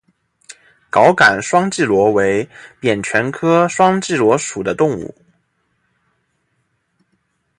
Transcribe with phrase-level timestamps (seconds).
[0.89, 5.13] 藁杆双脐螺为扁蜷科双脐螺属的动物。